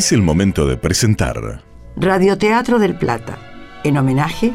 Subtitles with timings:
[0.00, 1.62] es el momento de presentar
[1.94, 3.36] Radioteatro del Plata,
[3.84, 4.50] en homenaje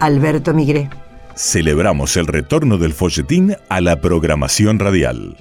[0.00, 0.90] a Alberto Migré.
[1.36, 5.36] Celebramos el retorno del folletín a la programación radial.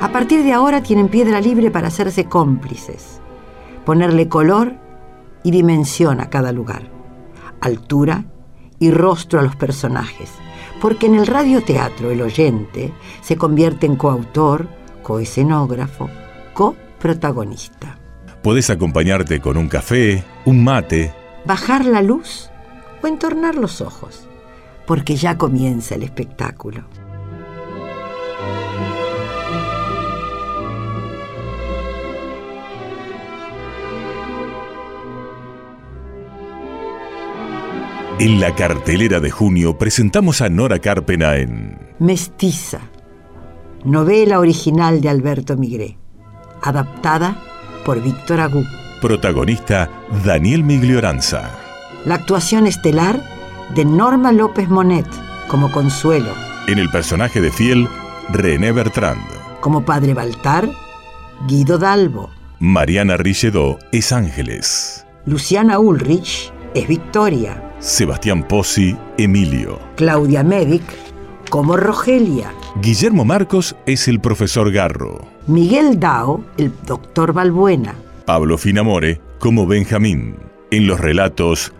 [0.00, 3.20] A partir de ahora tienen piedra libre para hacerse cómplices,
[3.84, 4.76] ponerle color
[5.42, 6.84] y dimensión a cada lugar,
[7.60, 8.29] altura
[8.80, 10.32] y rostro a los personajes,
[10.80, 14.66] porque en el radioteatro el oyente se convierte en coautor,
[15.04, 16.10] coescenógrafo,
[16.54, 17.98] coprotagonista.
[18.42, 22.50] Puedes acompañarte con un café, un mate, Bajar la luz
[23.02, 24.28] o entornar los ojos,
[24.86, 26.84] porque ya comienza el espectáculo.
[38.20, 42.80] En la cartelera de junio presentamos a Nora Carpena en Mestiza,
[43.84, 45.96] novela original de Alberto Migré,
[46.62, 47.42] adaptada
[47.84, 48.64] por Víctor Agú.
[49.00, 49.90] protagonista
[50.24, 51.50] Daniel Miglioranza.
[52.04, 53.22] La actuación estelar
[53.74, 55.06] de Norma López Monet
[55.48, 56.30] como Consuelo,
[56.68, 57.88] En el personaje de Fiel,
[58.28, 59.24] René Bertrand.
[59.60, 60.68] como Padre Baltar,
[61.48, 65.06] Guido Dalbo, Mariana Richedó es Ángeles.
[65.24, 69.78] Luciana Ulrich es Victoria, Sebastián Pozzi, Emilio.
[69.96, 70.82] Claudia Medic
[71.48, 75.26] como Rogelia, Guillermo Marcos es el profesor Garro.
[75.48, 80.36] Miguel Dao, el doctor Balbuena, Pablo Finamore como Benjamín.
[80.70, 81.72] En los relatos,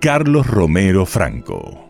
[0.00, 1.84] Carlos Romero Franco.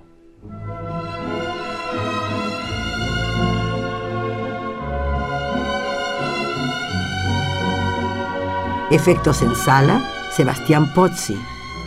[8.90, 11.36] efectos en sala, Sebastián Pozzi,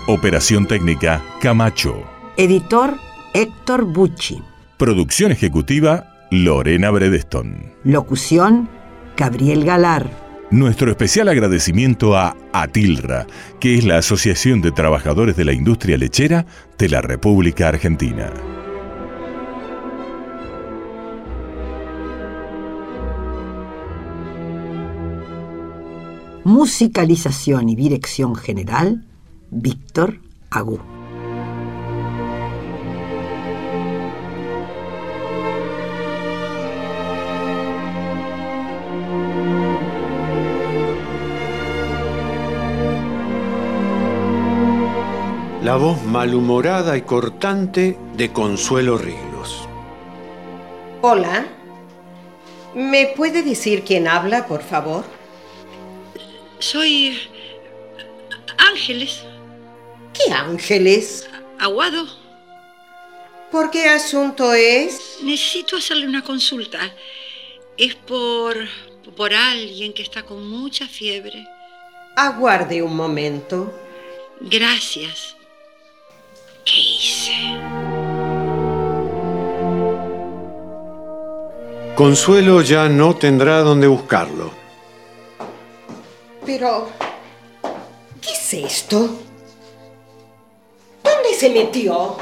[0.10, 2.02] Operación técnica, Camacho.
[2.38, 2.96] editor
[3.34, 4.42] Héctor Bucci,
[4.78, 7.74] Producción ejecutiva, Lorena Bredeston.
[7.84, 8.70] locución
[9.18, 10.10] Gabriel Galar,
[10.50, 13.28] Nuestro especial agradecimiento a ATILRA,
[13.60, 16.46] que es la Asociación de Trabajadores de la Industria Lechera
[16.78, 18.32] de la República Argentina.
[26.46, 29.07] musicalización y dirección general,
[29.50, 30.20] Víctor
[30.50, 30.80] Agú.
[45.64, 49.68] La voz malhumorada y cortante de Consuelo Riglos.
[51.02, 51.46] Hola.
[52.76, 55.04] ¿Me puede decir quién habla, por favor?
[56.60, 57.18] Soy
[58.58, 59.26] Ángeles
[60.18, 61.30] ¿Qué ángeles?
[61.60, 62.06] Aguado.
[63.52, 65.20] ¿Por qué asunto es?
[65.24, 66.80] Necesito hacerle una consulta.
[67.78, 68.58] Es por
[69.16, 71.48] por alguien que está con mucha fiebre.
[72.16, 73.74] Aguarde un momento.
[74.42, 75.36] Gracias.
[76.66, 77.32] ¿Qué hice?
[81.96, 84.52] Consuelo ya no tendrá dónde buscarlo.
[86.46, 86.90] Pero...
[88.22, 89.27] ¿Qué es esto?
[91.40, 92.16] ¿Dónde se metió?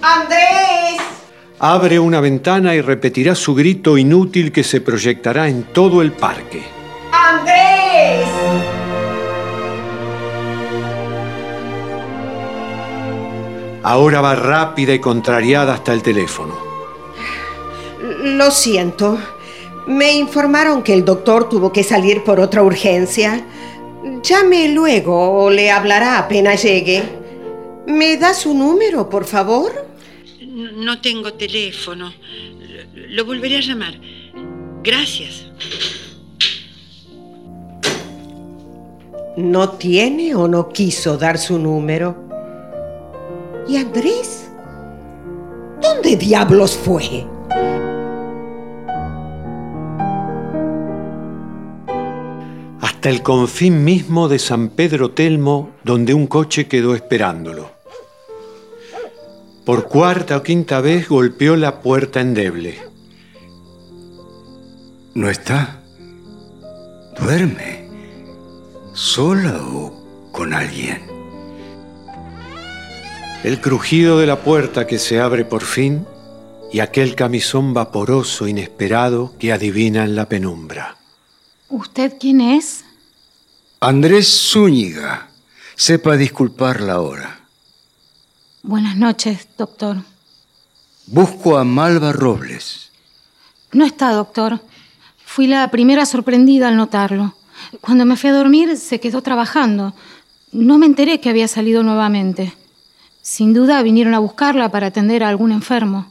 [0.00, 1.00] ¡Andrés!
[1.60, 6.62] Abre una ventana y repetirá su grito inútil que se proyectará en todo el parque.
[7.12, 8.26] ¡Andrés!
[13.84, 16.56] Ahora va rápida y contrariada hasta el teléfono.
[18.24, 19.18] Lo siento.
[19.86, 23.44] Me informaron que el doctor tuvo que salir por otra urgencia.
[24.22, 27.02] Llame luego o le hablará apenas llegue.
[27.86, 29.86] ¿Me da su número, por favor?
[30.48, 32.12] No tengo teléfono.
[32.94, 33.94] Lo volveré a llamar.
[34.82, 35.46] Gracias.
[39.36, 42.16] ¿No tiene o no quiso dar su número?
[43.68, 44.50] ¿Y Andrés?
[45.80, 47.24] ¿Dónde diablos fue?
[53.02, 57.72] Hasta el confín mismo de San Pedro Telmo, donde un coche quedó esperándolo.
[59.66, 62.78] Por cuarta o quinta vez golpeó la puerta endeble.
[65.14, 65.82] ¿No está?
[67.18, 67.88] ¿Duerme?
[68.94, 71.02] ¿Sola o con alguien?
[73.42, 76.06] El crujido de la puerta que se abre por fin
[76.72, 80.98] y aquel camisón vaporoso inesperado que adivina en la penumbra.
[81.68, 82.84] ¿Usted quién es?
[83.84, 85.26] Andrés Zúñiga.
[85.74, 87.40] Sepa disculpar la hora.
[88.62, 89.96] Buenas noches, doctor.
[91.06, 92.92] Busco a Malva Robles.
[93.72, 94.60] No está, doctor.
[95.24, 97.34] Fui la primera sorprendida al notarlo.
[97.80, 99.94] Cuando me fui a dormir, se quedó trabajando.
[100.52, 102.54] No me enteré que había salido nuevamente.
[103.20, 106.06] Sin duda vinieron a buscarla para atender a algún enfermo.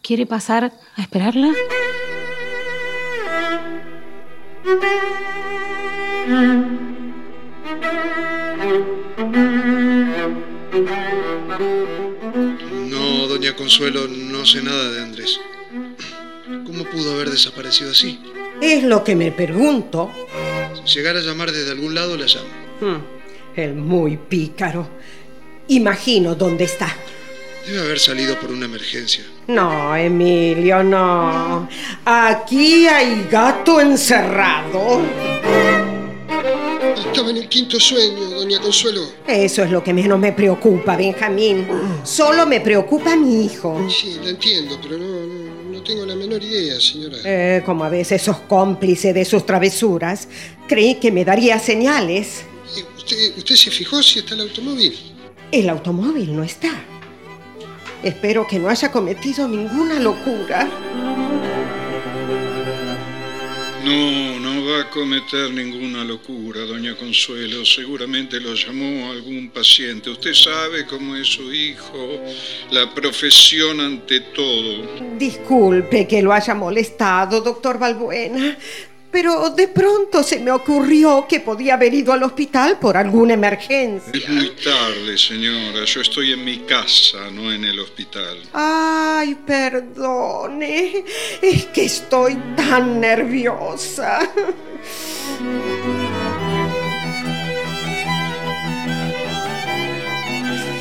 [0.00, 1.52] ¿Quiere pasar a esperarla?
[12.90, 15.40] No, doña Consuelo, no sé nada de Andrés.
[16.66, 18.20] ¿Cómo pudo haber desaparecido así?
[18.60, 20.10] Es lo que me pregunto.
[20.84, 22.48] Si llegara a llamar desde algún lado, la llamo.
[22.80, 23.02] Hmm,
[23.56, 24.86] el muy pícaro.
[25.68, 26.94] Imagino dónde está.
[27.66, 29.24] Debe haber salido por una emergencia.
[29.46, 31.68] No, Emilio, no.
[32.04, 35.02] Aquí hay gato encerrado.
[37.18, 39.02] Estaba en el quinto sueño, doña Consuelo.
[39.26, 41.66] Eso es lo que menos me preocupa, Benjamín.
[42.04, 43.76] Solo me preocupa mi hijo.
[43.90, 47.16] Sí, lo entiendo, pero no, no, no tengo la menor idea, señora.
[47.24, 50.28] Eh, como a veces sos cómplice de sus travesuras,
[50.68, 52.44] creí que me daría señales.
[52.76, 54.96] Eh, ¿Usted, ¿Usted se fijó si está el automóvil?
[55.50, 56.70] El automóvil no está.
[58.04, 60.68] Espero que no haya cometido ninguna locura.
[63.84, 67.64] No, no va a cometer ninguna locura, doña Consuelo.
[67.64, 70.10] Seguramente lo llamó algún paciente.
[70.10, 72.20] Usted sabe cómo es su hijo,
[72.70, 74.86] la profesión ante todo.
[75.16, 78.58] Disculpe que lo haya molestado, doctor Balbuena,
[79.10, 84.12] pero de pronto se me ocurrió que podía haber ido al hospital por alguna emergencia.
[84.12, 85.84] Es muy tarde, señora.
[85.84, 88.38] Yo estoy en mi casa, no en el hospital.
[88.52, 91.04] Ay, perdone.
[91.40, 94.20] Es que estoy tan nerviosa.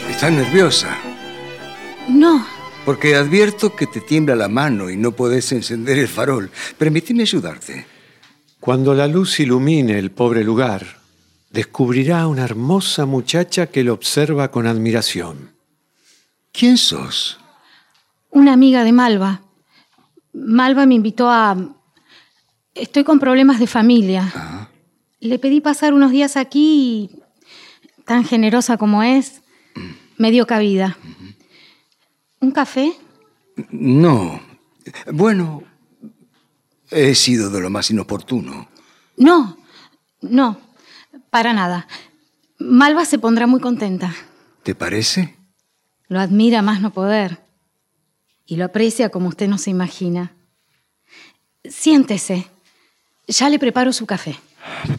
[0.10, 0.98] ¿Estás nerviosa?
[2.08, 2.46] No,
[2.86, 6.50] Porque advierto que te tiembla la mano y no puedes encender el farol.
[6.78, 7.86] Permíteme ayudarte.
[8.68, 10.86] Cuando la luz ilumine el pobre lugar,
[11.52, 15.54] descubrirá a una hermosa muchacha que lo observa con admiración.
[16.52, 17.40] ¿Quién sos?
[18.30, 19.42] una amiga de Malva.
[20.34, 21.56] Malva me invitó a...
[22.76, 24.70] Estoy con problemas de familia.
[25.22, 29.44] Le pedí pasar unos días aquí y, tan generosa como es,
[30.18, 30.98] me dio cabida.
[32.42, 32.92] ¿Un café?
[33.72, 34.42] No.
[35.14, 35.64] Bueno,
[36.92, 38.70] he sido de lo más inoportuno.
[39.18, 39.58] No,
[40.22, 40.60] no,
[41.30, 41.88] para nada.
[42.60, 44.14] Malva se pondrá muy contenta.
[44.64, 45.36] ¿Te parece?
[46.08, 47.40] Lo admira más no poder.
[48.46, 50.34] Y lo aprecia como usted no se imagina.
[51.66, 52.48] Siéntese.
[53.28, 54.38] Ya le preparo su café.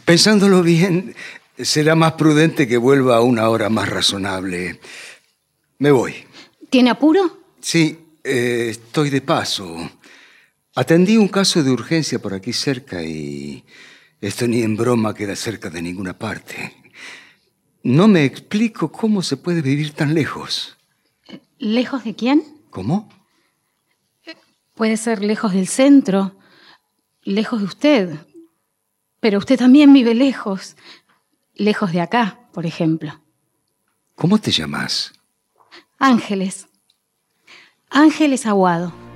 [0.04, 1.14] Pensándolo bien,
[1.58, 4.80] será más prudente que vuelva a una hora más razonable.
[5.78, 6.14] Me voy.
[6.68, 7.38] ¿Tiene apuro?
[7.60, 9.90] Sí, eh, estoy de paso.
[10.78, 13.64] Atendí un caso de urgencia por aquí cerca y
[14.20, 16.72] esto ni en broma queda cerca de ninguna parte.
[17.82, 20.76] No me explico cómo se puede vivir tan lejos.
[21.58, 22.44] ¿Lejos de quién?
[22.70, 23.08] ¿Cómo?
[24.74, 26.38] Puede ser lejos del centro,
[27.24, 28.16] lejos de usted.
[29.18, 30.76] Pero usted también vive lejos.
[31.56, 33.20] Lejos de acá, por ejemplo.
[34.14, 35.12] ¿Cómo te llamas?
[35.98, 36.68] Ángeles.
[37.90, 39.07] Ángeles Aguado.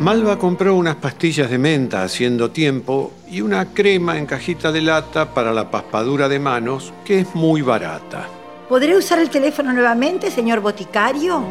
[0.00, 5.34] Malva compró unas pastillas de menta haciendo tiempo y una crema en cajita de lata
[5.34, 8.26] para la paspadura de manos, que es muy barata.
[8.66, 11.44] ¿Podré usar el teléfono nuevamente, señor boticario?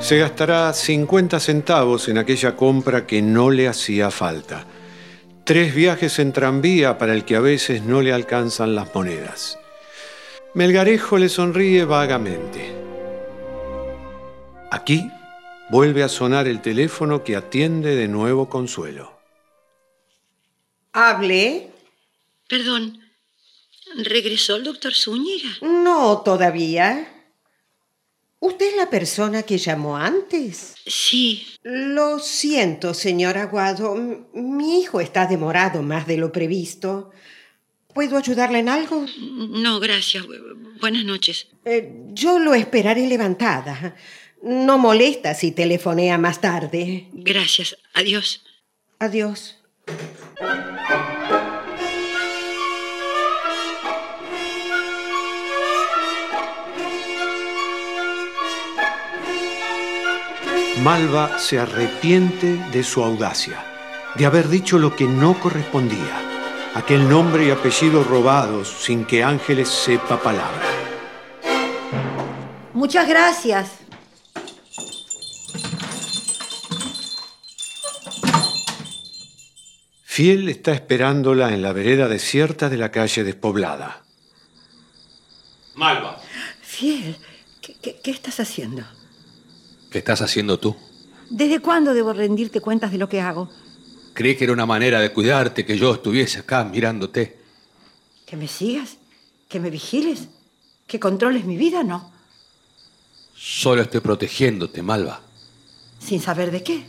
[0.00, 4.66] Se gastará 50 centavos en aquella compra que no le hacía falta.
[5.44, 9.58] Tres viajes en tranvía para el que a veces no le alcanzan las monedas.
[10.52, 12.70] Melgarejo le sonríe vagamente.
[14.70, 15.10] Aquí
[15.70, 19.18] vuelve a sonar el teléfono que atiende de nuevo Consuelo.
[20.92, 21.70] ¿Hable?
[22.48, 23.00] Perdón,
[23.96, 25.48] ¿regresó el doctor Zúñiga?
[25.62, 27.08] No, todavía.
[28.40, 30.74] ¿Usted es la persona que llamó antes?
[30.84, 33.94] Sí, Lo siento, señor Aguado.
[34.34, 37.12] Mi hijo está demorado más de lo previsto.
[37.94, 39.06] ¿Puedo ayudarle en algo?
[39.18, 40.24] no, gracias.
[40.24, 41.46] Bu- Buenas noches.
[41.64, 43.94] Eh, yo lo esperaré levantada.
[44.42, 47.06] No molesta si telefonea más tarde.
[47.12, 47.76] Gracias.
[47.94, 48.44] Adiós.
[48.98, 49.56] Adiós.
[60.82, 63.64] Malva se arrepiente de su audacia,
[64.16, 69.68] de haber dicho lo que no correspondía, aquel nombre y apellido robados sin que Ángeles
[69.68, 70.66] sepa palabra.
[72.72, 73.81] Muchas gracias.
[80.14, 84.04] Fiel está esperándola en la vereda desierta de la calle despoblada.
[85.74, 86.20] Malva.
[86.60, 87.16] Fiel,
[87.62, 88.82] ¿qué, qué, qué estás haciendo?
[89.90, 90.76] ¿Qué estás haciendo tú?
[91.30, 93.48] ¿Desde cuándo debo rendirte cuentas de lo que hago?
[94.12, 97.38] Creí que era una manera de cuidarte que yo estuviese acá mirándote.
[98.26, 98.98] ¿Que me sigas?
[99.48, 100.28] ¿Que me vigiles?
[100.86, 101.84] ¿Que controles mi vida?
[101.84, 102.12] No.
[103.34, 105.22] Solo estoy protegiéndote, Malva.
[105.98, 106.84] ¿Sin saber de qué?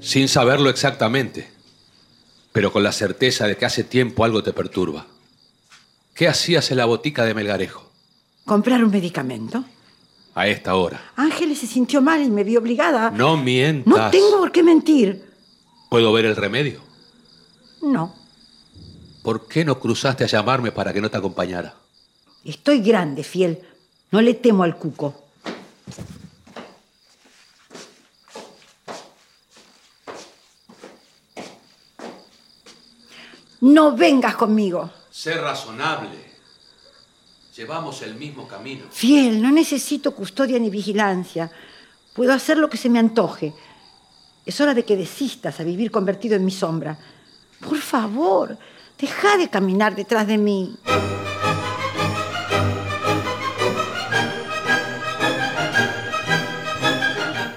[0.00, 1.57] Sin saberlo exactamente,
[2.58, 5.06] pero con la certeza de que hace tiempo algo te perturba.
[6.12, 7.88] ¿Qué hacías en la botica de Melgarejo?
[8.44, 9.64] ¿Comprar un medicamento?
[10.34, 11.12] A esta hora.
[11.14, 13.12] Ángeles se sintió mal y me vi obligada.
[13.12, 13.86] No mientas.
[13.86, 15.24] No tengo por qué mentir.
[15.88, 16.80] ¿Puedo ver el remedio?
[17.80, 18.12] No.
[19.22, 21.76] ¿Por qué no cruzaste a llamarme para que no te acompañara?
[22.44, 23.60] Estoy grande, fiel.
[24.10, 25.27] No le temo al cuco.
[33.60, 34.90] No vengas conmigo.
[35.10, 36.28] Sé razonable.
[37.56, 38.84] Llevamos el mismo camino.
[38.90, 41.50] Fiel, no necesito custodia ni vigilancia.
[42.14, 43.52] Puedo hacer lo que se me antoje.
[44.46, 46.96] Es hora de que desistas a vivir convertido en mi sombra.
[47.60, 48.56] Por favor,
[48.96, 50.76] deja de caminar detrás de mí.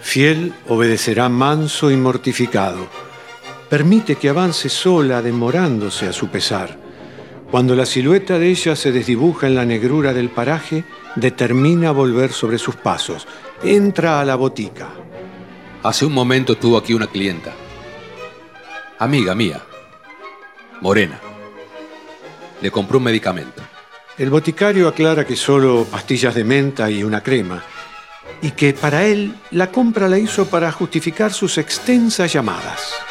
[0.02, 3.01] Fiel obedecerá manso y mortificado.
[3.72, 6.78] Permite que avance sola, demorándose a su pesar.
[7.50, 10.84] Cuando la silueta de ella se desdibuja en la negrura del paraje,
[11.16, 13.26] determina volver sobre sus pasos.
[13.64, 14.90] Entra a la botica.
[15.84, 17.54] Hace un momento estuvo aquí una clienta.
[19.00, 19.62] Amiga mía.
[20.82, 21.22] Morena.
[22.62, 23.64] Le compró un medicamento.
[24.18, 27.64] El boticario aclara que solo pastillas de menta y una crema,
[28.42, 33.11] y que para él la compra la hizo para justificar sus extensas llamadas.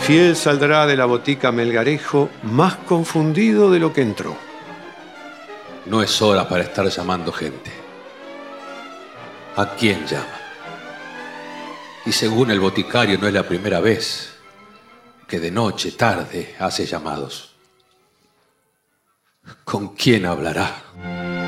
[0.00, 4.36] Fiel saldrá de la botica Melgarejo más confundido de lo que entró.
[5.86, 7.72] No es hora para estar llamando gente.
[9.56, 10.40] ¿A quién llama?
[12.04, 14.34] Y según el boticario no es la primera vez
[15.26, 17.54] que de noche, tarde, hace llamados.
[19.64, 21.43] ¿Con quién hablará?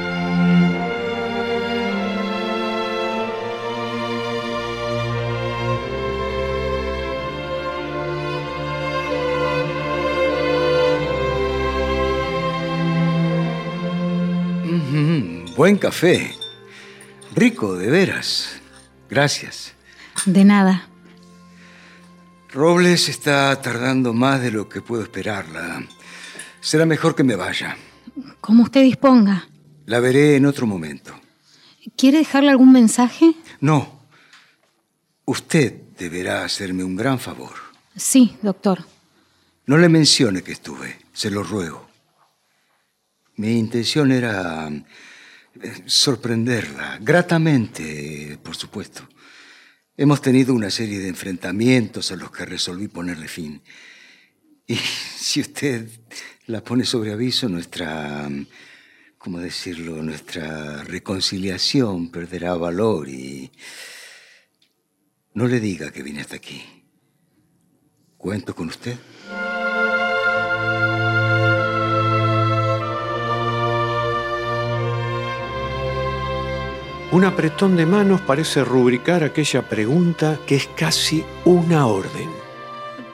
[15.57, 16.35] Buen café.
[17.35, 18.61] Rico, de veras.
[19.09, 19.73] Gracias.
[20.27, 20.89] De nada.
[22.53, 25.83] Robles está tardando más de lo que puedo esperarla.
[26.61, 27.77] Será mejor que me vaya.
[28.41, 29.49] Como usted disponga.
[29.87, 31.15] La veré en otro momento.
[31.97, 33.35] ¿Quiere dejarle algún mensaje?
[33.61, 34.01] No.
[35.25, 37.55] Usted deberá hacerme un gran favor.
[37.95, 38.85] Sí, doctor.
[39.67, 41.89] No le mencione que estuve, se lo ruego.
[43.37, 44.71] Mi intención era
[45.87, 49.09] sorprenderla, gratamente, por supuesto.
[49.97, 53.63] Hemos tenido una serie de enfrentamientos a los que resolví ponerle fin.
[54.67, 54.75] Y
[55.19, 55.89] si usted
[56.47, 58.29] la pone sobre aviso, nuestra,
[59.19, 60.03] ¿cómo decirlo?
[60.03, 63.51] Nuestra reconciliación perderá valor y...
[65.35, 66.63] No le diga que vine hasta aquí.
[68.17, 68.97] ¿Cuento con usted?
[77.13, 82.29] Un apretón de manos parece rubricar aquella pregunta que es casi una orden.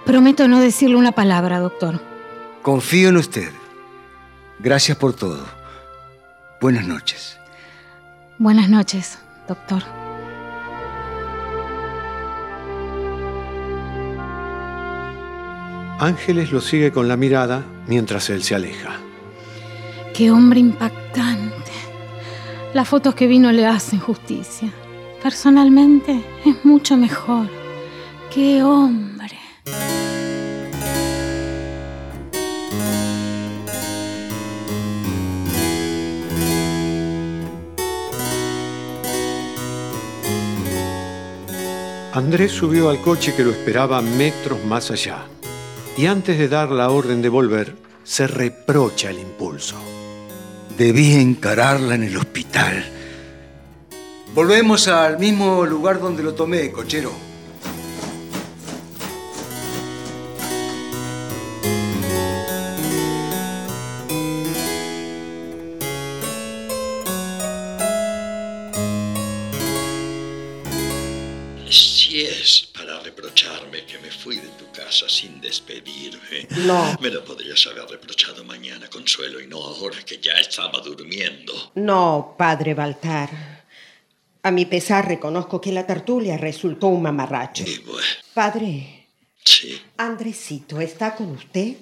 [0.07, 2.01] Prometo no decirle una palabra, doctor.
[2.63, 3.53] Confío en usted.
[4.59, 5.45] Gracias por todo.
[6.61, 7.39] Buenas noches.
[8.39, 9.83] Buenas noches, doctor.
[15.99, 18.97] Ángeles lo sigue con la mirada mientras él se aleja.
[20.15, 21.02] Qué hombre impactante.
[22.75, 24.73] Las fotos que vino le hacen justicia.
[25.23, 27.47] Personalmente es mucho mejor.
[28.35, 29.39] ¡Qué hombre!
[42.15, 45.27] Andrés subió al coche que lo esperaba metros más allá.
[45.99, 49.77] Y antes de dar la orden de volver, se reprocha el impulso.
[50.77, 52.85] Debí encararla en el hospital.
[54.35, 57.13] Volvemos al mismo lugar donde lo tomé, cochero.
[71.71, 76.97] Si es para reprocharme que me fui de tu casa sin despedirme, No.
[77.01, 78.32] me lo podrías haber reprochado
[78.63, 81.73] mañana, Consuelo, y no ahora que ya estaba durmiendo.
[81.75, 83.65] No, padre Baltar.
[84.41, 87.65] A mi pesar reconozco que la tertulia resultó un mamarracho.
[87.67, 89.09] Y bueno, Padre,
[89.45, 89.81] sí.
[89.97, 91.75] Andresito, ¿está con usted?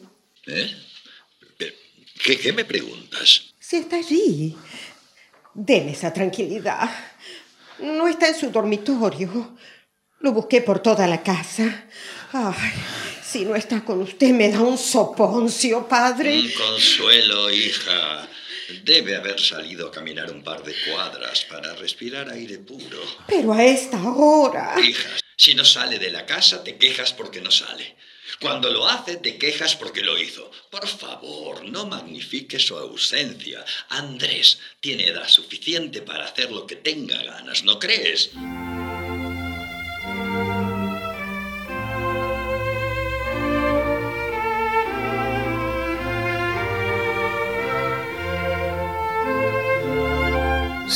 [0.46, 0.74] ¿Eh?
[2.24, 3.52] ¿Qué, ¿Qué me preguntas?
[3.58, 4.56] Si está allí.
[5.52, 6.88] Deme esa tranquilidad.
[7.78, 9.54] No está en su dormitorio.
[10.20, 11.88] Lo busqué por toda la casa.
[12.32, 12.72] Ay,
[13.30, 16.42] si no está con usted me da un soponcio, padre.
[16.42, 18.28] Mm, Consuelo, hija.
[18.84, 23.00] Debe haber salido a caminar un par de cuadras para respirar aire puro.
[23.26, 24.74] Pero a esta hora.
[24.80, 27.96] Hija, si no sale de la casa, te quejas porque no sale.
[28.40, 30.50] Cuando lo hace, te quejas porque lo hizo.
[30.70, 33.64] Por favor, no magnifique su ausencia.
[33.88, 38.30] Andrés tiene edad suficiente para hacer lo que tenga ganas, ¿no crees?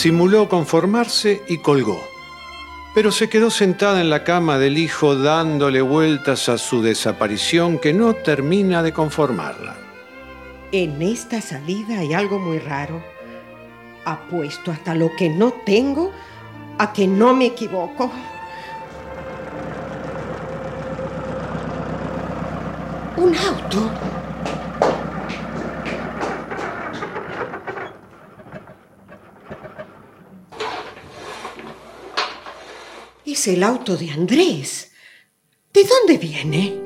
[0.04, 1.98] Simuló conformarse y colgó.
[2.94, 7.94] Pero se quedó sentada en la cama del hijo dándole vueltas a su desaparición que
[7.94, 9.78] no termina de conformarla.
[10.72, 13.02] En esta salida hay algo muy raro.
[14.04, 16.12] Apuesto hasta lo que no tengo
[16.76, 18.12] a que no me equivoco.
[23.16, 23.90] Un auto.
[33.46, 34.90] El auto de Andrés.
[35.70, 36.80] ¿De dónde viene?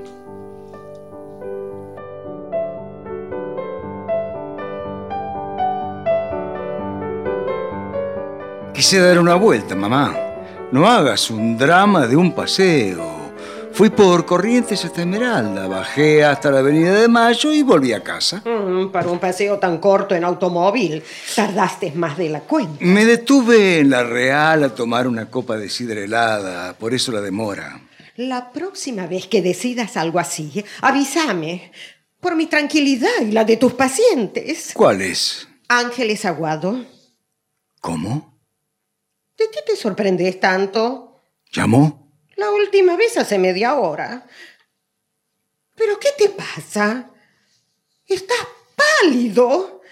[8.74, 10.16] Quise dar una vuelta, mamá.
[10.72, 13.17] No hagas un drama de un paseo.
[13.72, 18.42] Fui por Corrientes hasta Esmeralda, bajé hasta la Avenida de Mayo y volví a casa.
[18.44, 21.02] Mm, para un paseo tan corto en automóvil,
[21.36, 22.76] tardaste más de la cuenta.
[22.84, 27.20] Me detuve en la Real a tomar una copa de sidra helada, por eso la
[27.20, 27.80] demora.
[28.16, 31.70] La próxima vez que decidas algo así, avísame.
[32.20, 34.72] Por mi tranquilidad y la de tus pacientes.
[34.74, 35.46] ¿Cuál es?
[35.68, 36.84] Ángeles Aguado,
[37.80, 38.36] ¿Cómo?
[39.36, 41.20] ¿de qué te sorprendes tanto?
[41.52, 42.07] ¿Llamó?
[42.38, 44.24] La última vez hace media hora.
[45.74, 47.10] ¿Pero qué te pasa?
[48.06, 48.46] Estás
[48.76, 49.82] pálido.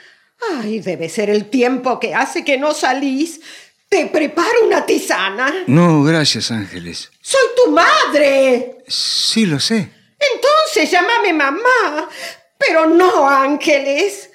[0.53, 3.41] Ay, debe ser el tiempo que hace que no salís.
[3.89, 5.65] Te preparo una tisana.
[5.67, 7.11] No, gracias, Ángeles.
[7.21, 8.79] Soy tu madre.
[8.87, 9.91] Sí, lo sé.
[10.17, 12.09] Entonces llámame mamá.
[12.57, 14.31] Pero no Ángeles.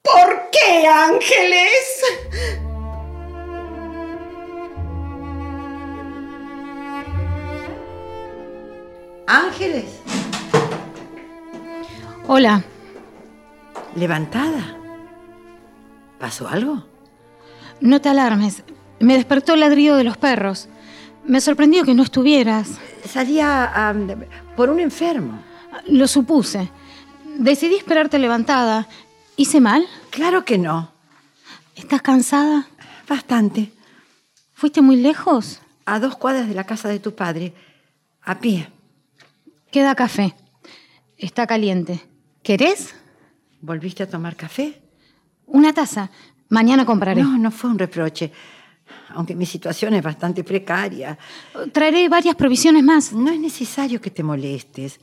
[0.00, 2.04] ¿Por qué Ángeles?
[9.32, 9.84] Ángeles,
[12.26, 12.64] Hola,
[13.94, 14.76] levantada.
[16.18, 16.84] ¿Pasó algo?
[17.80, 18.64] no te alarmes.
[18.98, 20.68] Me despertó el ladrido de los perros.
[21.24, 22.80] Me sorprendió que no estuvieras.
[23.08, 23.94] Salía
[24.56, 25.40] por un enfermo.
[25.86, 26.68] Lo supuse.
[27.38, 28.88] Decidí esperarte levantada.
[29.36, 29.86] ¿Hice mal?
[30.10, 30.90] Claro que no.
[31.76, 32.66] ¿Estás cansada?
[33.08, 33.72] Bastante.
[34.54, 35.60] ¿Fuiste muy lejos?
[35.86, 37.54] A dos cuadras de la casa de tu padre.
[38.22, 38.68] A pie.
[39.70, 40.34] Queda café.
[41.16, 42.00] Está caliente.
[42.42, 42.94] ¿Querés?
[43.60, 44.82] ¿Volviste a tomar café?
[45.46, 46.10] Una taza.
[46.48, 47.22] Mañana compraré.
[47.22, 48.32] No, no fue un reproche.
[49.10, 51.16] Aunque mi situación es bastante precaria.
[51.72, 53.12] Traeré varias provisiones más.
[53.12, 54.98] No es necesario que te molestes.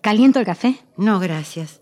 [0.00, 0.78] ¿Caliento el café?
[0.96, 1.80] No, gracias.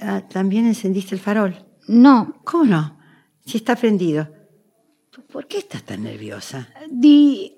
[0.00, 1.64] Ah, ¿También encendiste el farol?
[1.86, 2.40] No.
[2.44, 2.98] ¿Cómo no?
[3.46, 4.28] Si está prendido.
[5.10, 6.68] ¿Tú ¿Por qué estás tan nerviosa?
[6.90, 7.54] Di.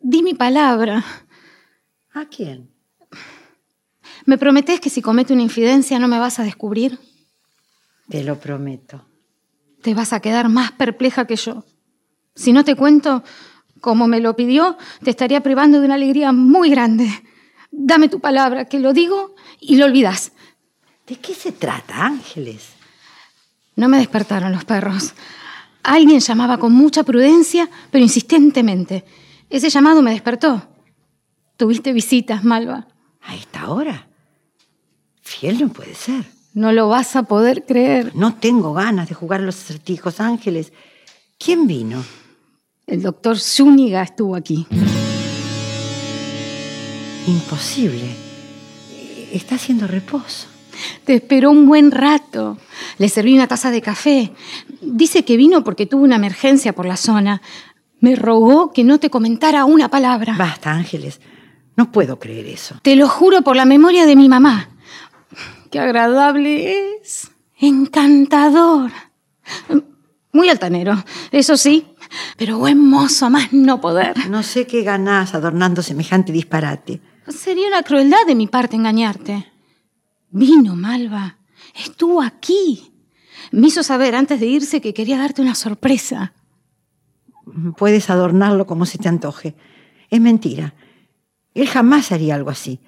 [0.00, 1.02] Di mi palabra.
[2.14, 2.70] ¿A quién?
[4.24, 6.98] ¿Me prometés que si comete una infidencia no me vas a descubrir?
[8.08, 9.04] Te lo prometo.
[9.82, 11.64] Te vas a quedar más perpleja que yo.
[12.36, 13.24] Si no te cuento
[13.80, 17.08] como me lo pidió, te estaría privando de una alegría muy grande.
[17.70, 20.32] Dame tu palabra, que lo digo y lo olvidas.
[21.06, 22.68] ¿De qué se trata, Ángeles?
[23.74, 25.14] No me despertaron los perros.
[25.82, 29.04] Alguien llamaba con mucha prudencia, pero insistentemente.
[29.50, 30.73] Ese llamado me despertó.
[31.56, 32.88] Tuviste visitas, Malva.
[33.22, 34.08] ¿A esta hora?
[35.22, 36.24] Fiel no puede ser.
[36.52, 38.14] No lo vas a poder creer.
[38.14, 40.72] No tengo ganas de jugar a los acertijos, Ángeles.
[41.38, 42.04] ¿Quién vino?
[42.86, 44.66] El doctor Zúñiga estuvo aquí.
[47.26, 48.14] Imposible.
[49.32, 50.48] Está haciendo reposo.
[51.04, 52.58] Te esperó un buen rato.
[52.98, 54.32] Le serví una taza de café.
[54.80, 57.42] Dice que vino porque tuvo una emergencia por la zona.
[58.00, 60.36] Me rogó que no te comentara una palabra.
[60.36, 61.20] Basta, Ángeles.
[61.76, 62.78] No puedo creer eso.
[62.82, 64.68] Te lo juro por la memoria de mi mamá.
[65.70, 67.30] Qué agradable es.
[67.58, 68.90] Encantador.
[70.32, 71.86] Muy altanero, eso sí,
[72.36, 74.28] pero buen mozo, más no poder.
[74.28, 77.00] No sé qué ganás adornando semejante disparate.
[77.28, 79.52] Sería una crueldad de mi parte engañarte.
[80.30, 81.38] Vino, Malva.
[81.74, 82.92] Estuvo aquí.
[83.52, 86.32] Me hizo saber antes de irse que quería darte una sorpresa.
[87.76, 89.54] Puedes adornarlo como se te antoje.
[90.10, 90.74] Es mentira.
[91.54, 92.80] Él jamás haría algo así.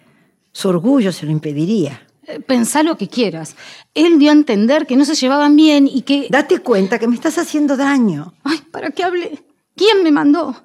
[0.53, 2.07] Su orgullo se lo impediría.
[2.27, 3.57] Eh, pensá lo que quieras.
[3.95, 6.27] Él dio a entender que no se llevaban bien y que...
[6.31, 8.35] Date cuenta que me estás haciendo daño.
[8.43, 9.45] Ay, ¿para qué hablé?
[9.77, 10.57] ¿Quién me mandó?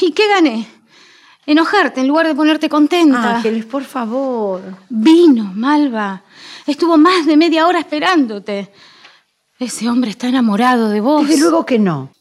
[0.00, 0.66] ¿Y qué gané?
[1.46, 3.36] Enojarte en lugar de ponerte contenta.
[3.36, 4.60] Ángeles, por favor.
[4.88, 6.22] Vino, Malva.
[6.66, 8.70] Estuvo más de media hora esperándote.
[9.58, 11.26] Ese hombre está enamorado de vos.
[11.26, 12.12] Desde luego que no.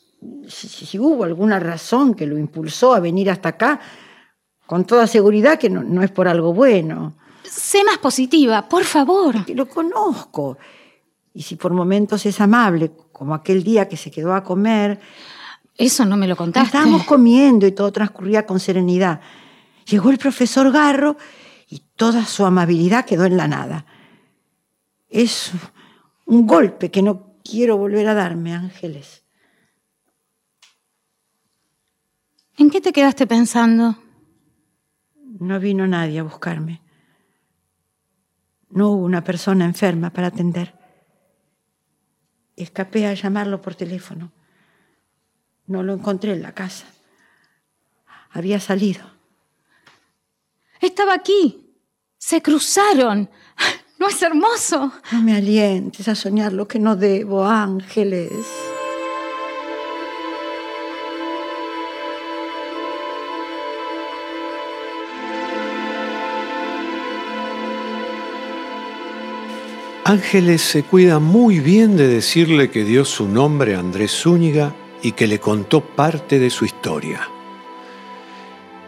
[0.48, 3.80] Si, si hubo alguna razón que lo impulsó a venir hasta acá,
[4.70, 7.16] con toda seguridad que no, no es por algo bueno.
[7.42, 9.44] Sé más positiva, por favor.
[9.44, 10.60] Que lo conozco.
[11.34, 15.00] Y si por momentos es amable, como aquel día que se quedó a comer.
[15.76, 16.68] Eso no me lo contaste.
[16.68, 19.22] Estábamos comiendo y todo transcurría con serenidad.
[19.88, 21.18] Llegó el profesor Garro
[21.68, 23.88] y toda su amabilidad quedó en la nada.
[25.10, 25.50] Es
[26.28, 29.24] un golpe que no quiero volver a darme, Ángeles.
[32.56, 33.98] ¿En qué te quedaste pensando?
[35.40, 36.82] No vino nadie a buscarme.
[38.70, 40.76] No hubo una persona enferma para atender.
[42.56, 44.32] Escapé a llamarlo por teléfono.
[45.66, 46.86] No lo encontré en la casa.
[48.32, 49.02] Había salido.
[50.82, 51.74] Estaba aquí.
[52.18, 53.30] Se cruzaron.
[53.98, 54.92] ¿No es hermoso?
[55.12, 58.69] No me alientes a soñar lo que no debo, ángeles.
[70.10, 75.12] Ángeles se cuida muy bien de decirle que dio su nombre a Andrés Zúñiga y
[75.12, 77.30] que le contó parte de su historia.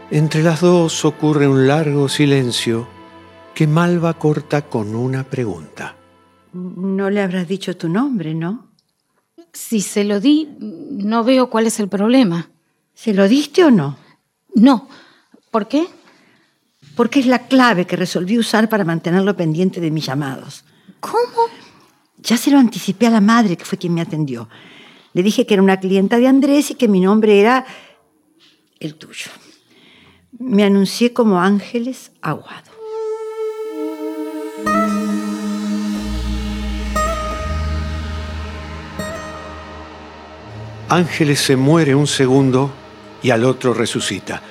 [0.10, 2.88] Entre las dos ocurre un largo silencio
[3.54, 5.96] que Malva corta con una pregunta.
[6.54, 8.72] No le habrás dicho tu nombre, ¿no?
[9.54, 12.50] Si se lo di, no veo cuál es el problema.
[12.96, 13.96] ¿Se lo diste o no?
[14.56, 14.88] No.
[15.52, 15.86] ¿Por qué?
[16.96, 20.66] Porque es la clave que resolví usar para mantenerlo pendiente de mis llamados.
[21.02, 21.50] ¿Cómo?
[22.18, 24.48] Ya se lo anticipé a la madre, que fue quien me atendió.
[25.14, 27.66] Le dije que era una clienta de Andrés y que mi nombre era
[28.80, 29.32] el tuyo.
[30.40, 32.72] Me anuncié como Ángeles Aguado.
[40.88, 42.72] Ángeles se muere un segundo
[43.24, 44.42] y al otro resucita.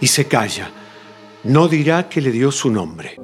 [0.00, 0.70] Y se calla.
[1.44, 3.16] No dirá que le dio su nombre.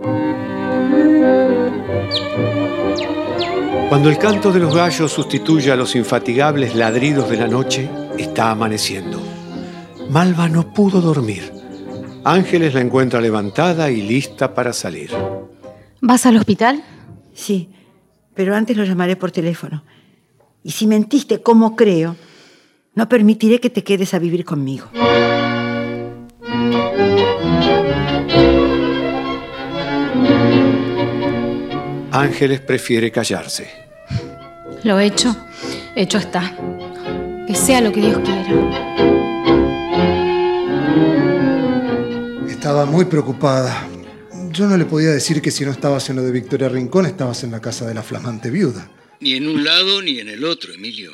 [3.90, 8.52] Cuando el canto de los gallos sustituye a los infatigables ladridos de la noche, está
[8.52, 9.20] amaneciendo.
[10.08, 11.52] Malva no pudo dormir.
[12.22, 15.10] Ángeles la encuentra levantada y lista para salir.
[16.00, 16.84] ¿Vas al hospital?
[17.34, 17.70] Sí,
[18.32, 19.82] pero antes lo llamaré por teléfono.
[20.62, 22.14] Y si mentiste como creo,
[22.94, 24.86] no permitiré que te quedes a vivir conmigo.
[32.12, 33.70] Ángeles prefiere callarse.
[34.82, 35.36] Lo hecho,
[35.94, 36.56] hecho está.
[37.46, 38.46] Que sea lo que Dios quiera.
[42.48, 43.86] Estaba muy preocupada.
[44.50, 47.44] Yo no le podía decir que si no estabas en lo de Victoria Rincón, estabas
[47.44, 48.90] en la casa de la flamante viuda.
[49.20, 51.12] Ni en un lado ni en el otro, Emilio.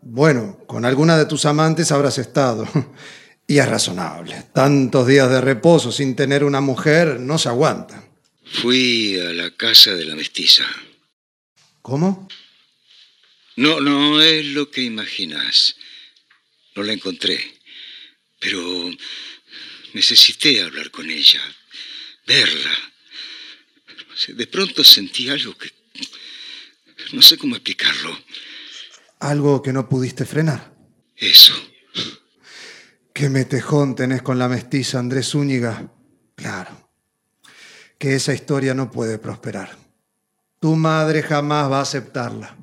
[0.00, 2.66] Bueno, con alguna de tus amantes habrás estado.
[3.50, 4.44] Y es razonable.
[4.52, 8.07] Tantos días de reposo sin tener una mujer no se aguantan.
[8.52, 10.64] Fui a la casa de la mestiza.
[11.82, 12.28] ¿Cómo?
[13.56, 15.76] No, no es lo que imaginas.
[16.74, 17.38] No la encontré.
[18.40, 18.90] Pero
[19.94, 21.40] necesité hablar con ella,
[22.26, 22.76] verla.
[24.28, 25.72] De pronto sentí algo que...
[27.12, 28.16] No sé cómo explicarlo.
[29.20, 30.74] ¿Algo que no pudiste frenar?
[31.16, 31.54] Eso.
[33.12, 35.92] ¿Qué metejón tenés con la mestiza Andrés Zúñiga?
[36.36, 36.87] Claro
[37.98, 39.70] que esa historia no puede prosperar.
[40.60, 42.56] Tu madre jamás va a aceptarla.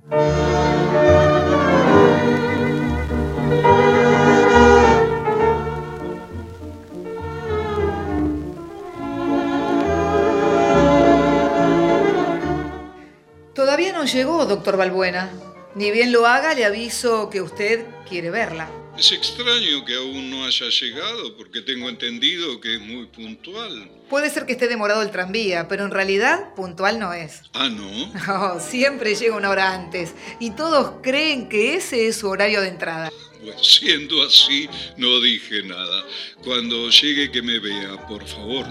[13.54, 15.30] Todavía no llegó, doctor Balbuena.
[15.76, 18.69] Ni bien lo haga, le aviso que usted quiere verla.
[18.98, 23.90] Es extraño que aún no haya llegado, porque tengo entendido que es muy puntual.
[24.10, 27.42] Puede ser que esté demorado el tranvía, pero en realidad puntual no es.
[27.54, 28.14] Ah, ¿no?
[28.56, 32.70] Oh, siempre llega una hora antes y todos creen que ese es su horario de
[32.70, 33.12] entrada.
[33.44, 36.06] Pues siendo así, no dije nada.
[36.44, 38.66] Cuando llegue que me vea, por favor.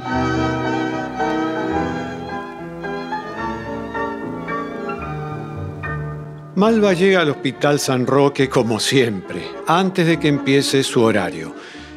[6.57, 11.53] Malva llega al Hospital San Roque como siempre, antes de que empiece su horario.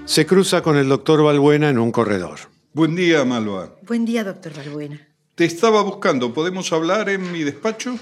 [0.05, 2.39] Se cruza con el doctor Balbuena en un corredor.
[2.73, 3.75] Buen día, Malva.
[3.83, 4.99] Buen día, doctor Balbuena.
[5.35, 6.33] Te estaba buscando.
[6.33, 7.99] ¿Podemos hablar en mi despacho?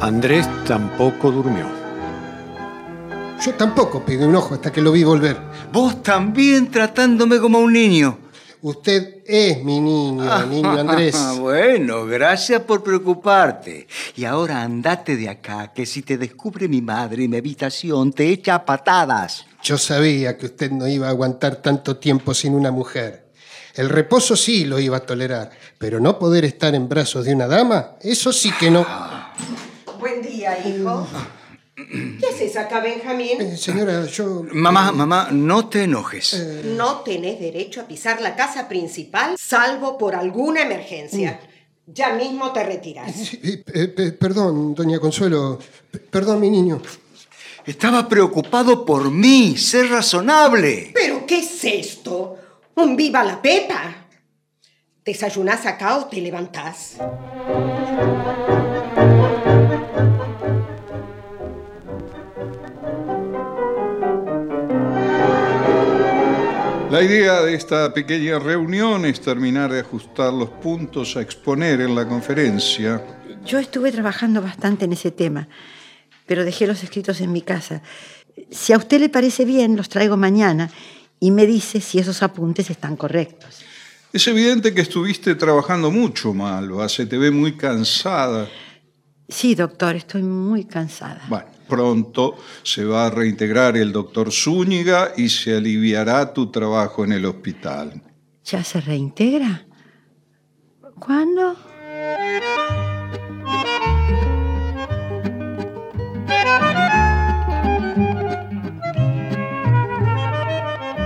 [0.00, 1.66] Andrés tampoco durmió.
[3.44, 5.36] Yo tampoco pegué un ojo hasta que lo vi volver.
[5.70, 8.18] Vos también tratándome como un niño.
[8.60, 11.16] Usted es mi niño, niño Andrés.
[11.38, 13.86] bueno, gracias por preocuparte.
[14.16, 18.28] Y ahora andate de acá, que si te descubre mi madre en mi habitación, te
[18.30, 19.46] echa a patadas.
[19.62, 23.28] Yo sabía que usted no iba a aguantar tanto tiempo sin una mujer.
[23.74, 27.46] El reposo sí lo iba a tolerar, pero no poder estar en brazos de una
[27.46, 28.84] dama, eso sí que no.
[30.00, 31.06] Buen día, hijo.
[32.20, 33.40] ¿Qué haces acá, Benjamín?
[33.40, 34.44] Eh, señora, yo...
[34.52, 36.62] Mamá, mamá, no te enojes.
[36.64, 41.38] No tenés derecho a pisar la casa principal, salvo por alguna emergencia.
[41.86, 43.32] Ya mismo te retiras.
[43.42, 45.58] Eh, eh, pe- perdón, doña Consuelo.
[45.90, 46.82] P- Perdón, mi niño.
[47.64, 50.90] Estaba preocupado por mí, ser razonable.
[50.94, 52.36] ¿Pero qué es esto?
[52.74, 54.06] ¿Un viva la pepa?
[55.04, 56.96] ¿Desayunás acá o te levantás?
[66.90, 71.94] La idea de esta pequeña reunión es terminar de ajustar los puntos a exponer en
[71.94, 73.04] la conferencia.
[73.44, 75.48] Yo estuve trabajando bastante en ese tema,
[76.26, 77.82] pero dejé los escritos en mi casa.
[78.50, 80.70] Si a usted le parece bien, los traigo mañana
[81.20, 83.62] y me dice si esos apuntes están correctos.
[84.10, 86.88] Es evidente que estuviste trabajando mucho, Malva.
[86.88, 88.48] Se te ve muy cansada.
[89.28, 91.20] Sí, doctor, estoy muy cansada.
[91.28, 97.12] Bueno, pronto se va a reintegrar el doctor Zúñiga y se aliviará tu trabajo en
[97.12, 98.02] el hospital.
[98.44, 99.66] ¿Ya se reintegra?
[100.98, 101.54] ¿Cuándo?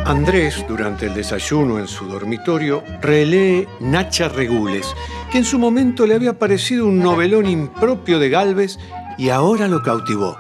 [0.05, 4.95] Andrés, durante el desayuno en su dormitorio, relee Nacha Regules,
[5.31, 8.79] que en su momento le había parecido un novelón impropio de Galvez
[9.17, 10.37] y ahora lo cautivó.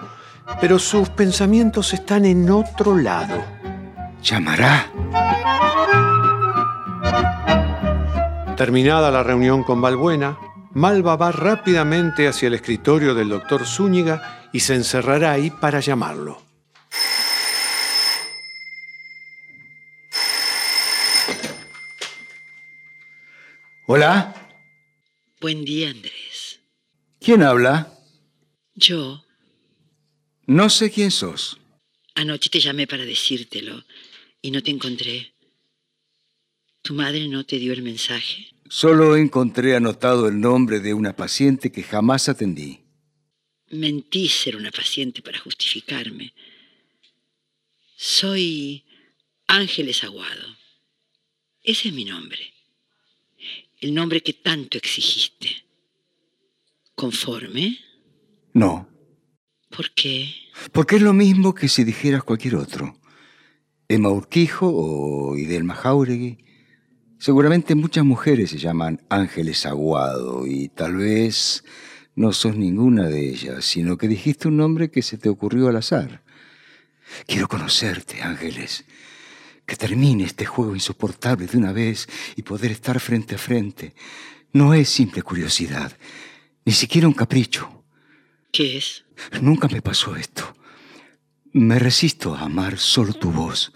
[0.60, 3.40] Pero sus pensamientos están en otro lado.
[4.22, 4.90] ¿Llamará?
[8.56, 10.38] Terminada la reunión con Balbuena,
[10.72, 16.51] Malva va rápidamente hacia el escritorio del doctor Zúñiga y se encerrará ahí para llamarlo.
[23.94, 24.32] ¿Hola?
[25.38, 26.60] Buen día, Andrés.
[27.20, 27.92] ¿Quién habla?
[28.74, 29.22] Yo
[30.46, 31.58] No sé quién sos.
[32.14, 33.84] anoche te llamé para decírtelo
[34.40, 35.34] y no te encontré.
[36.80, 38.46] ¿Tu madre no te dio el mensaje?
[38.70, 42.80] Solo encontré anotado el nombre de una paciente que jamás atendí.
[43.68, 46.32] Mentí ser una paciente para justificarme.
[47.96, 48.86] Soy
[49.46, 50.56] Ángeles Aguado.
[51.62, 52.52] Ese es mi nombre.
[53.82, 55.48] El nombre que tanto exigiste.
[56.94, 57.78] ¿Conforme?
[58.54, 58.88] No,
[59.74, 60.32] ¿Por qué?
[60.70, 62.96] porque es lo mismo que si dijeras cualquier otro.
[63.88, 66.38] Emma Urquijo o Idelma Jauregui.
[67.18, 71.64] Seguramente muchas mujeres se llaman Ángeles Aguado y tal vez
[72.14, 75.76] no sos ninguna de ellas, sino que dijiste un nombre que se te ocurrió al
[75.76, 76.22] azar.
[77.26, 78.84] Quiero conocerte, Ángeles.
[79.72, 82.06] Que termine este juego insoportable de una vez
[82.36, 83.94] y poder estar frente a frente.
[84.52, 85.96] No es simple curiosidad,
[86.66, 87.82] ni siquiera un capricho.
[88.52, 89.06] ¿Qué es?
[89.40, 90.54] Nunca me pasó esto.
[91.54, 93.72] Me resisto a amar solo tu voz.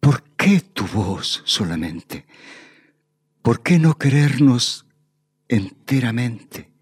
[0.00, 2.24] ¿Por qué tu voz solamente?
[3.42, 4.86] ¿Por qué no querernos
[5.46, 6.72] enteramente?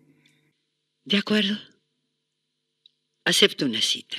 [1.05, 1.57] De acuerdo.
[3.25, 4.19] Acepto una cita.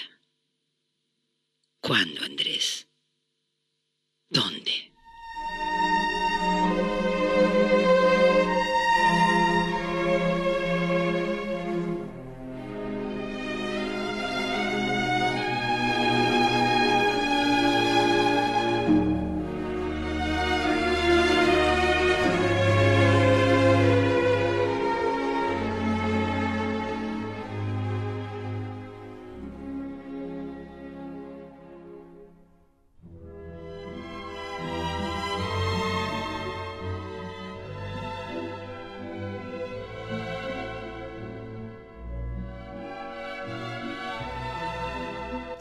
[1.79, 2.88] ¿Cuándo, Andrés?
[4.29, 4.88] ¿Dónde?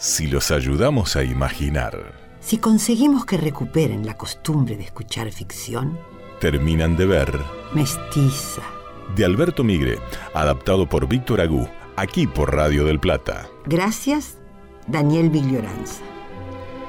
[0.08, 5.98] Si los ayudamos a imaginar, Si conseguimos que recuperen la costumbre de escuchar ficción,
[6.40, 7.38] terminan de ver
[7.74, 8.62] mestiza.
[9.14, 9.98] de Alberto Migre,
[10.32, 13.48] adaptado por Víctor Agú, aquí por Radio del Plata.
[13.66, 14.38] Gracias,
[14.86, 16.00] Daniel Viglioranza,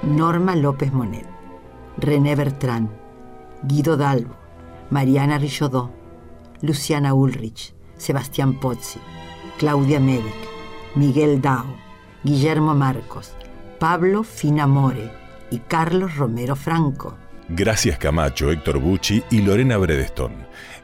[0.02, 1.28] Norma López Monet,
[1.98, 2.90] René Bertrán,
[3.64, 4.36] Guido Dalbo,
[4.92, 5.92] Mariana Richaudot,
[6.62, 9.00] Luciana Ulrich, Sebastián Pozzi,
[9.58, 10.40] Claudia Medic,
[10.96, 11.66] Miguel Dao,
[12.24, 13.34] Guillermo Marcos,
[13.80, 15.12] Pablo Finamore
[15.52, 17.18] y Carlos Romero Franco.
[17.48, 20.34] Gracias Camacho, Héctor Bucci y Lorena Bredestón.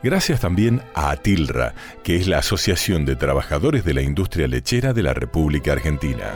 [0.01, 5.03] Gracias también a Atilra, que es la Asociación de Trabajadores de la Industria Lechera de
[5.03, 6.31] la República Argentina.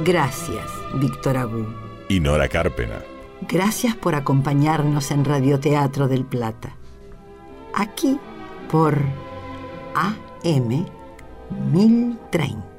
[0.00, 1.66] Gracias, Víctor Agú.
[2.08, 3.00] Y Nora Carpena.
[3.42, 6.76] Gracias por acompañarnos en Radioteatro del Plata.
[7.74, 8.18] Aquí
[8.70, 8.98] por
[9.94, 10.86] AM
[11.72, 12.77] 1030.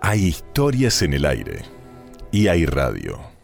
[0.00, 1.62] Hay historias en el aire
[2.30, 3.35] y hay radio.